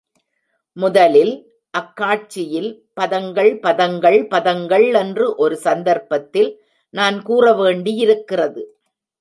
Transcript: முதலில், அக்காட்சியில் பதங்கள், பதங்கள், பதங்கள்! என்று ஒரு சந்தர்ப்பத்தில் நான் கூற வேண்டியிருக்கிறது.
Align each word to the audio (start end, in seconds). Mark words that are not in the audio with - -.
முதலில், 0.77 1.33
அக்காட்சியில் 1.73 2.69
பதங்கள், 3.01 3.51
பதங்கள், 3.59 4.27
பதங்கள்! 4.27 4.93
என்று 4.93 5.35
ஒரு 5.35 5.57
சந்தர்ப்பத்தில் 5.57 6.51
நான் 6.93 7.21
கூற 7.21 7.53
வேண்டியிருக்கிறது. 7.53 8.63